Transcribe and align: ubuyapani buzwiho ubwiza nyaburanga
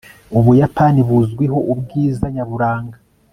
ubuyapani 0.37 1.01
buzwiho 1.09 1.59
ubwiza 1.71 2.25
nyaburanga 2.33 2.97